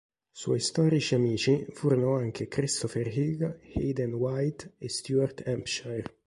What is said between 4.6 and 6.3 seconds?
e Stuart Hampshire.